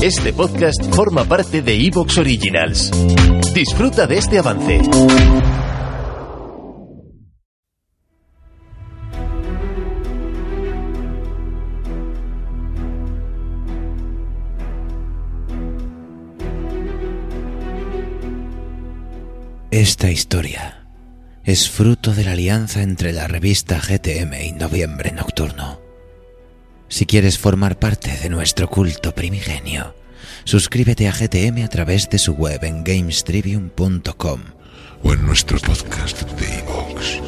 Este 0.00 0.32
podcast 0.32 0.80
forma 0.94 1.24
parte 1.24 1.60
de 1.60 1.74
Evox 1.74 2.18
Originals. 2.18 2.92
Disfruta 3.52 4.06
de 4.06 4.18
este 4.18 4.38
avance. 4.38 4.80
Esta 19.72 20.12
historia 20.12 20.86
es 21.42 21.68
fruto 21.68 22.14
de 22.14 22.22
la 22.22 22.32
alianza 22.32 22.82
entre 22.82 23.12
la 23.12 23.26
revista 23.26 23.80
GTM 23.80 24.32
y 24.44 24.52
Noviembre 24.52 25.10
Nocturno. 25.10 25.87
Si 26.88 27.04
quieres 27.04 27.38
formar 27.38 27.78
parte 27.78 28.16
de 28.16 28.30
nuestro 28.30 28.68
culto 28.68 29.14
primigenio, 29.14 29.94
suscríbete 30.44 31.06
a 31.06 31.12
GTM 31.12 31.62
a 31.62 31.68
través 31.68 32.08
de 32.08 32.18
su 32.18 32.32
web 32.32 32.64
en 32.64 32.82
gamestribium.com 32.82 34.40
o 35.02 35.12
en 35.12 35.26
nuestro 35.26 35.58
podcast 35.58 36.22
de 36.22 36.58
iVoox. 36.60 37.20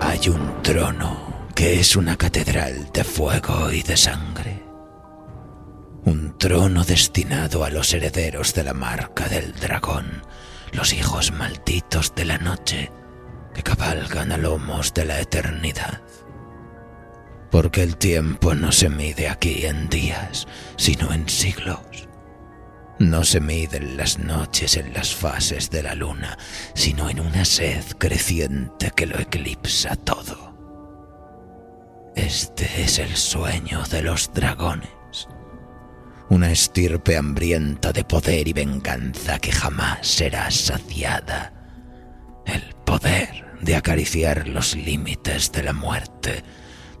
Hay 0.00 0.28
un 0.28 0.62
trono 0.62 1.23
es 1.64 1.96
una 1.96 2.16
catedral 2.16 2.90
de 2.92 3.04
fuego 3.04 3.72
y 3.72 3.82
de 3.82 3.96
sangre. 3.96 4.62
Un 6.04 6.36
trono 6.36 6.84
destinado 6.84 7.64
a 7.64 7.70
los 7.70 7.94
herederos 7.94 8.52
de 8.52 8.64
la 8.64 8.74
marca 8.74 9.28
del 9.28 9.54
dragón, 9.54 10.22
los 10.72 10.92
hijos 10.92 11.32
malditos 11.32 12.14
de 12.14 12.26
la 12.26 12.36
noche 12.36 12.92
que 13.54 13.62
cabalgan 13.62 14.32
a 14.32 14.36
lomos 14.36 14.92
de 14.92 15.06
la 15.06 15.20
eternidad. 15.20 16.02
Porque 17.50 17.82
el 17.82 17.96
tiempo 17.96 18.54
no 18.54 18.70
se 18.70 18.90
mide 18.90 19.28
aquí 19.28 19.64
en 19.64 19.88
días, 19.88 20.46
sino 20.76 21.14
en 21.14 21.28
siglos. 21.30 22.08
No 22.98 23.24
se 23.24 23.40
miden 23.40 23.96
las 23.96 24.18
noches 24.18 24.76
en 24.76 24.92
las 24.92 25.14
fases 25.14 25.70
de 25.70 25.82
la 25.82 25.94
luna, 25.94 26.36
sino 26.74 27.08
en 27.08 27.20
una 27.20 27.46
sed 27.46 27.84
creciente 27.96 28.90
que 28.94 29.06
lo 29.06 29.18
eclipsa 29.18 29.96
todo. 29.96 30.53
Este 32.24 32.82
es 32.82 32.98
el 32.98 33.14
sueño 33.16 33.82
de 33.90 34.00
los 34.00 34.32
dragones. 34.32 34.88
Una 36.30 36.50
estirpe 36.50 37.18
hambrienta 37.18 37.92
de 37.92 38.02
poder 38.02 38.48
y 38.48 38.54
venganza 38.54 39.38
que 39.38 39.52
jamás 39.52 40.06
será 40.06 40.50
saciada. 40.50 41.52
El 42.46 42.74
poder 42.86 43.44
de 43.60 43.76
acariciar 43.76 44.48
los 44.48 44.74
límites 44.74 45.52
de 45.52 45.64
la 45.64 45.74
muerte, 45.74 46.42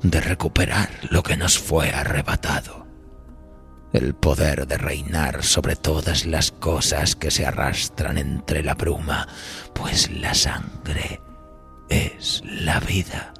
de 0.02 0.20
recuperar 0.20 0.90
lo 1.08 1.22
que 1.22 1.38
nos 1.38 1.58
fue 1.58 1.90
arrebatado 1.90 2.84
el 3.94 4.12
poder 4.12 4.66
de 4.66 4.76
reinar 4.76 5.44
sobre 5.44 5.76
todas 5.76 6.26
las 6.26 6.50
cosas 6.50 7.14
que 7.14 7.30
se 7.30 7.46
arrastran 7.46 8.18
entre 8.18 8.64
la 8.64 8.74
bruma, 8.74 9.28
pues 9.72 10.10
la 10.10 10.34
sangre 10.34 11.20
es 11.88 12.42
la 12.44 12.80
vida. 12.80 13.32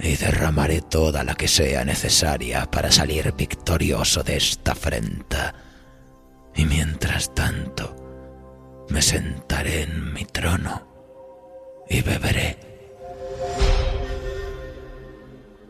Y 0.00 0.16
derramaré 0.16 0.80
toda 0.82 1.24
la 1.24 1.34
que 1.34 1.48
sea 1.48 1.84
necesaria 1.84 2.70
para 2.70 2.92
salir 2.92 3.32
victorioso 3.36 4.22
de 4.22 4.36
esta 4.36 4.72
afrenta. 4.72 5.54
Y 6.54 6.64
mientras 6.64 7.34
tanto, 7.34 8.86
me 8.90 9.02
sentaré 9.02 9.82
en 9.82 10.12
mi 10.12 10.24
trono 10.24 10.86
y 11.88 12.00
beberé. 12.02 12.58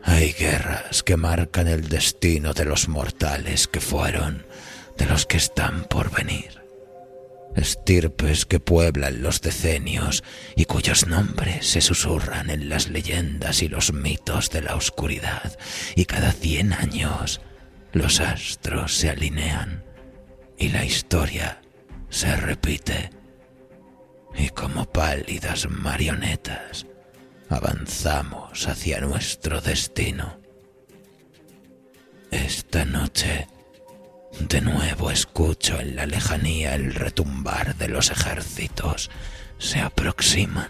Hay 0.03 0.31
guerras 0.33 1.03
que 1.03 1.17
marcan 1.17 1.67
el 1.67 1.89
destino 1.89 2.53
de 2.53 2.65
los 2.65 2.87
mortales 2.87 3.67
que 3.67 3.81
fueron, 3.81 4.45
de 4.97 5.05
los 5.05 5.25
que 5.25 5.37
están 5.37 5.83
por 5.85 6.11
venir. 6.11 6.58
Estirpes 7.55 8.45
que 8.45 8.59
pueblan 8.59 9.21
los 9.21 9.41
decenios 9.41 10.23
y 10.55 10.65
cuyos 10.65 11.07
nombres 11.07 11.67
se 11.67 11.81
susurran 11.81 12.49
en 12.49 12.69
las 12.69 12.89
leyendas 12.89 13.61
y 13.63 13.67
los 13.67 13.91
mitos 13.91 14.49
de 14.49 14.61
la 14.61 14.75
oscuridad. 14.75 15.57
Y 15.95 16.05
cada 16.05 16.31
cien 16.31 16.73
años 16.73 17.41
los 17.91 18.19
astros 18.19 18.95
se 18.95 19.09
alinean 19.09 19.83
y 20.57 20.69
la 20.69 20.85
historia 20.85 21.61
se 22.09 22.35
repite. 22.35 23.09
Y 24.35 24.49
como 24.49 24.85
pálidas 24.85 25.67
marionetas, 25.69 26.85
avanzamos 27.49 28.67
hacia 28.67 29.01
nuestro 29.01 29.59
destino. 29.59 30.39
Esta 32.29 32.85
noche, 32.85 33.47
de 34.39 34.61
nuevo 34.61 35.11
escucho 35.11 35.79
en 35.79 35.95
la 35.95 36.05
lejanía 36.05 36.75
el 36.75 36.93
retumbar 36.93 37.75
de 37.75 37.87
los 37.87 38.11
ejércitos. 38.11 39.09
Se 39.57 39.79
aproximan. 39.79 40.69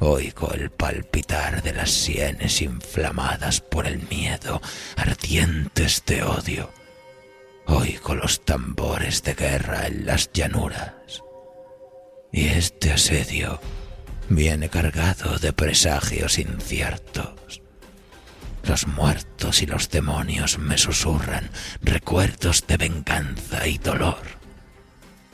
Oigo 0.00 0.52
el 0.52 0.70
palpitar 0.70 1.62
de 1.62 1.72
las 1.72 1.90
sienes 1.90 2.60
inflamadas 2.60 3.60
por 3.60 3.86
el 3.86 4.06
miedo, 4.08 4.60
ardientes 4.96 6.02
de 6.04 6.24
odio. 6.24 6.70
Oigo 7.66 8.14
los 8.16 8.44
tambores 8.44 9.22
de 9.22 9.34
guerra 9.34 9.86
en 9.86 10.04
las 10.06 10.32
llanuras. 10.32 11.22
Y 12.32 12.48
este 12.48 12.92
asedio 12.92 13.60
viene 14.28 14.68
cargado 14.68 15.38
de 15.38 15.52
presagios 15.52 16.38
inciertos. 16.38 17.61
Los 18.64 18.86
muertos 18.86 19.62
y 19.62 19.66
los 19.66 19.90
demonios 19.90 20.58
me 20.58 20.78
susurran 20.78 21.50
recuerdos 21.82 22.66
de 22.66 22.76
venganza 22.76 23.66
y 23.66 23.78
dolor, 23.78 24.22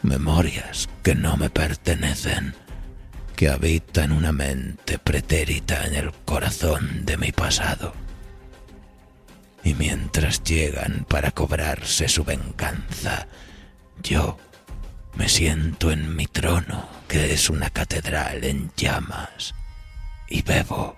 memorias 0.03 0.89
que 1.03 1.15
no 1.15 1.37
me 1.37 1.51
pertenecen, 1.51 2.55
que 3.37 3.51
habitan 3.51 4.13
una 4.13 4.33
mente 4.33 4.99
pretérita 4.99 5.87
en 5.87 5.95
el 5.95 6.13
corazón 6.25 7.05
de 7.05 7.17
mi 7.17 7.31
pasado. 7.31 7.95
Y 9.63 9.75
mientras 9.75 10.43
llegan 10.43 11.05
para 11.09 11.31
cobrarse 11.31 12.09
su 12.09 12.25
venganza, 12.25 13.29
yo 14.03 14.39
me 15.15 15.29
siento 15.29 15.91
en 15.91 16.17
mi 16.17 16.27
trono, 16.27 16.89
que 17.09 17.33
es 17.33 17.51
una 17.51 17.69
catedral 17.71 18.45
en 18.45 18.71
llamas, 18.77 19.55
y 20.29 20.43
bebo, 20.43 20.97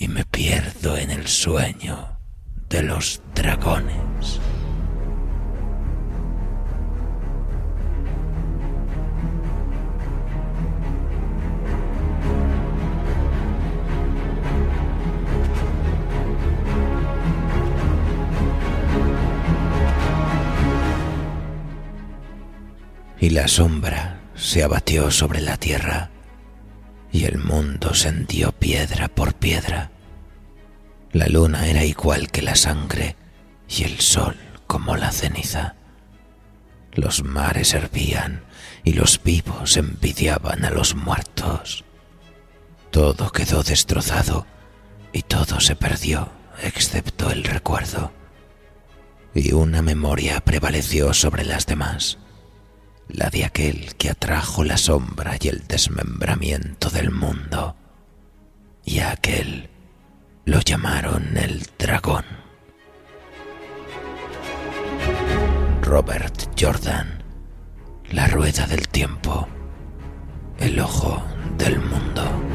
y 0.00 0.08
me 0.08 0.24
pierdo 0.24 0.96
en 0.96 1.10
el 1.10 1.28
sueño 1.28 2.18
de 2.70 2.82
los 2.82 3.20
dragones. 3.34 4.40
y 23.22 23.28
la 23.28 23.48
sombra 23.48 24.18
se 24.34 24.62
abatió 24.62 25.10
sobre 25.10 25.42
la 25.42 25.58
tierra 25.58 26.08
y 27.12 27.24
el 27.24 27.38
mundo 27.38 27.94
se 27.94 28.08
hendió 28.08 28.52
piedra 28.52 29.08
por 29.08 29.34
piedra. 29.34 29.90
La 31.12 31.26
luna 31.26 31.66
era 31.66 31.84
igual 31.84 32.30
que 32.30 32.42
la 32.42 32.54
sangre 32.54 33.16
y 33.68 33.84
el 33.84 34.00
sol 34.00 34.36
como 34.66 34.96
la 34.96 35.10
ceniza. 35.10 35.74
Los 36.92 37.24
mares 37.24 37.74
hervían 37.74 38.44
y 38.84 38.92
los 38.92 39.22
vivos 39.22 39.76
envidiaban 39.76 40.64
a 40.64 40.70
los 40.70 40.94
muertos. 40.94 41.84
Todo 42.90 43.30
quedó 43.30 43.62
destrozado 43.62 44.46
y 45.12 45.22
todo 45.22 45.60
se 45.60 45.76
perdió 45.76 46.30
excepto 46.62 47.30
el 47.30 47.44
recuerdo. 47.44 48.12
Y 49.34 49.52
una 49.52 49.82
memoria 49.82 50.40
prevaleció 50.40 51.14
sobre 51.14 51.44
las 51.44 51.66
demás 51.66 52.18
la 53.14 53.30
de 53.30 53.44
aquel 53.44 53.94
que 53.96 54.10
atrajo 54.10 54.64
la 54.64 54.76
sombra 54.76 55.36
y 55.40 55.48
el 55.48 55.66
desmembramiento 55.66 56.90
del 56.90 57.10
mundo, 57.10 57.76
y 58.84 58.98
a 58.98 59.12
aquel 59.12 59.70
lo 60.44 60.60
llamaron 60.60 61.36
el 61.36 61.66
dragón. 61.78 62.24
Robert 65.82 66.50
Jordan, 66.58 67.22
La 68.10 68.26
Rueda 68.26 68.66
del 68.66 68.88
Tiempo, 68.88 69.48
El 70.58 70.78
Ojo 70.80 71.22
del 71.56 71.78
Mundo. 71.80 72.49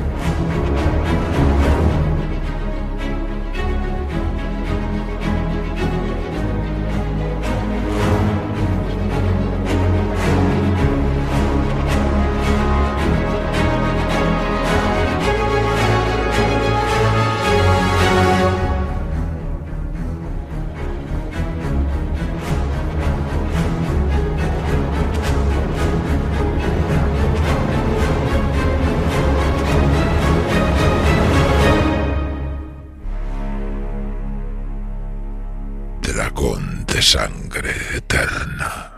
Dragón 36.35 36.85
de 36.85 37.01
sangre 37.01 37.73
eterna. 37.95 38.91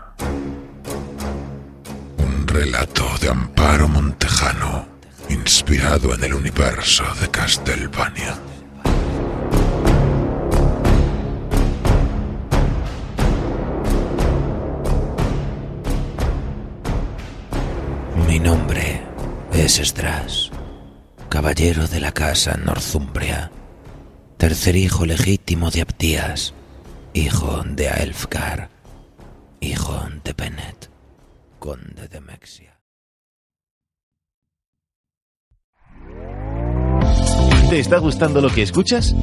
Un 2.18 2.48
relato 2.48 3.04
de 3.20 3.28
Amparo 3.28 3.86
Montejano, 3.88 4.86
inspirado 5.28 6.14
en 6.14 6.24
el 6.24 6.34
universo 6.34 7.04
de 7.20 7.30
Castlevania. 7.30 8.36
Mi 18.26 18.40
nombre 18.40 19.02
es 19.52 19.76
Stras, 19.76 20.50
caballero 21.28 21.86
de 21.86 22.00
la 22.00 22.10
casa 22.12 22.56
Northumbria, 22.56 23.52
tercer 24.38 24.76
hijo 24.76 25.06
legítimo 25.06 25.70
de 25.70 25.82
Aptías, 25.82 26.54
hijo 27.18 27.64
de 27.66 27.88
Aelfgar, 27.88 28.68
hijo 29.60 30.06
de 30.22 30.32
Benet, 30.34 30.88
conde 31.58 32.06
de 32.06 32.20
Mexia. 32.20 32.78
¿Te 37.68 37.80
está 37.80 37.98
gustando 37.98 38.40
lo 38.40 38.48
que 38.48 38.62
escuchas? 38.62 39.14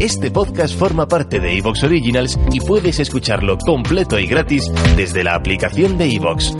Este 0.00 0.30
podcast 0.30 0.76
forma 0.76 1.06
parte 1.06 1.38
de 1.38 1.56
Evox 1.56 1.84
Originals 1.84 2.38
y 2.52 2.60
puedes 2.60 2.98
escucharlo 2.98 3.56
completo 3.56 4.18
y 4.18 4.26
gratis 4.26 4.64
desde 4.96 5.22
la 5.22 5.36
aplicación 5.36 5.96
de 5.96 6.12
Evox. 6.12 6.54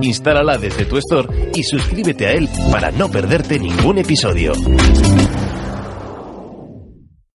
Instálala 0.00 0.56
desde 0.56 0.86
tu 0.86 0.96
store 0.96 1.50
y 1.54 1.62
suscríbete 1.62 2.26
a 2.26 2.32
él 2.32 2.48
para 2.72 2.90
no 2.90 3.10
perderte 3.10 3.60
ningún 3.60 3.98
episodio. 3.98 4.54